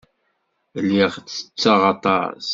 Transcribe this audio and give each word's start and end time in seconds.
Lliɣ 0.81 1.11
ttetteɣ 1.25 1.81
aṭas. 1.93 2.45